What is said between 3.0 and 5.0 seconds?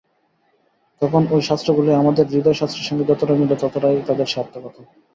যতটা মেলে, ততটাই তাদের সার্থকতা।